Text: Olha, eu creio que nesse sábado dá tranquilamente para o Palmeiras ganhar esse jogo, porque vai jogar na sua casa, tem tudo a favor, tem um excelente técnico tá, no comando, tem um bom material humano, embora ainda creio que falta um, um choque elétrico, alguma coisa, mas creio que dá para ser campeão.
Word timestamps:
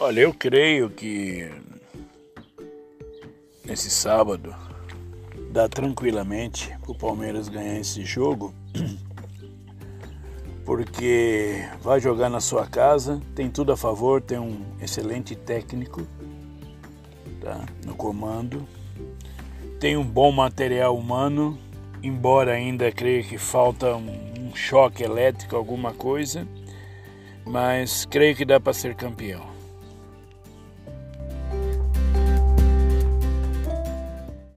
Olha, 0.00 0.22
eu 0.22 0.34
creio 0.34 0.90
que 0.90 1.48
nesse 3.64 3.88
sábado 3.88 4.52
dá 5.52 5.68
tranquilamente 5.68 6.76
para 6.82 6.90
o 6.90 6.96
Palmeiras 6.96 7.48
ganhar 7.48 7.78
esse 7.78 8.04
jogo, 8.04 8.52
porque 10.66 11.64
vai 11.80 12.00
jogar 12.00 12.28
na 12.28 12.40
sua 12.40 12.66
casa, 12.66 13.22
tem 13.36 13.48
tudo 13.48 13.70
a 13.70 13.76
favor, 13.76 14.20
tem 14.20 14.36
um 14.36 14.64
excelente 14.80 15.36
técnico 15.36 16.04
tá, 17.40 17.64
no 17.86 17.94
comando, 17.94 18.66
tem 19.78 19.96
um 19.96 20.04
bom 20.04 20.32
material 20.32 20.98
humano, 20.98 21.56
embora 22.02 22.52
ainda 22.52 22.90
creio 22.90 23.22
que 23.22 23.38
falta 23.38 23.94
um, 23.94 24.48
um 24.48 24.56
choque 24.56 25.04
elétrico, 25.04 25.54
alguma 25.54 25.92
coisa, 25.92 26.48
mas 27.46 28.04
creio 28.06 28.34
que 28.34 28.44
dá 28.44 28.58
para 28.58 28.72
ser 28.72 28.96
campeão. 28.96 29.54